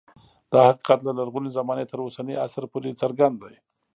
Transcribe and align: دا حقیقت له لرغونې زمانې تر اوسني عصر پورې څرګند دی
دا 0.51 0.59
حقیقت 0.69 0.99
له 1.03 1.11
لرغونې 1.19 1.49
زمانې 1.57 1.85
تر 1.91 1.99
اوسني 2.05 2.35
عصر 2.45 2.63
پورې 2.71 2.97
څرګند 3.01 3.35
دی 3.43 3.55